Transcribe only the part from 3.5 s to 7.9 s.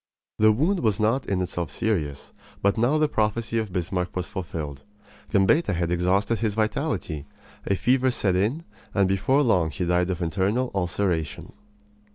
of Bismarck was fulfilled. Gambetta had exhausted his vitality; a